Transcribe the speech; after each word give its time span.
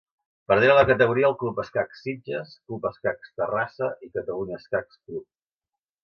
Perderen 0.51 0.77
la 0.77 0.85
categoria 0.91 1.27
el 1.27 1.35
Club 1.41 1.59
Escacs 1.63 1.99
Sitges, 2.05 2.53
Club 2.71 2.87
Escacs 2.93 3.33
Terrassa 3.41 3.91
i 4.07 4.13
Catalunya 4.15 4.57
Escacs 4.63 4.97
Club. 5.03 5.27